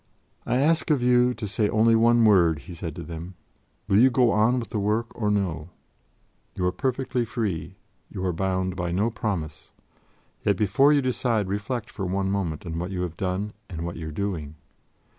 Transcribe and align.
"I 0.47 0.55
ask 0.57 0.89
of 0.89 1.03
you 1.03 1.35
to 1.35 1.47
say 1.47 1.69
only 1.69 1.95
one 1.95 2.25
word," 2.25 2.57
he 2.61 2.73
said 2.73 2.95
to 2.95 3.03
them: 3.03 3.35
"will 3.87 3.99
you 3.99 4.09
go 4.09 4.31
on 4.31 4.57
with 4.59 4.69
the 4.69 4.79
work 4.79 5.11
or 5.13 5.29
no? 5.29 5.69
You 6.55 6.65
are 6.65 6.71
perfectly 6.71 7.23
free; 7.23 7.75
you 8.09 8.25
are 8.25 8.33
bound 8.33 8.75
by 8.75 8.91
no 8.91 9.11
promise. 9.11 9.69
Yet, 10.43 10.57
before 10.57 10.91
you 10.91 11.03
decide, 11.03 11.47
reflect 11.49 11.91
for 11.91 12.07
one 12.07 12.31
moment 12.31 12.65
on 12.65 12.79
what 12.79 12.89
you 12.89 13.01
have 13.03 13.15
done, 13.15 13.53
and 13.69 13.85
what 13.85 13.95
you 13.95 14.07
are 14.07 14.11
doing. 14.11 14.55